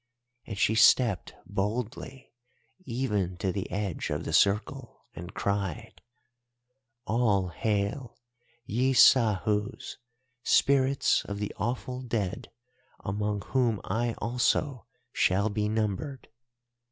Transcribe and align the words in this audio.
And 0.47 0.57
she 0.57 0.73
stepped 0.73 1.35
boldly, 1.45 2.31
even 2.85 3.37
to 3.37 3.51
the 3.51 3.69
edge 3.69 4.09
of 4.09 4.23
the 4.23 4.33
circle, 4.33 5.05
and 5.13 5.35
cried: 5.35 6.01
"'All 7.05 7.49
hail, 7.49 8.17
ye 8.65 8.93
Sahus, 8.95 9.97
spirits 10.41 11.23
of 11.25 11.37
the 11.37 11.53
awful 11.59 12.01
dead, 12.01 12.49
among 13.01 13.41
whom 13.49 13.79
I 13.83 14.15
also 14.17 14.87
shall 15.13 15.49
be 15.49 15.69
numbered. 15.69 16.29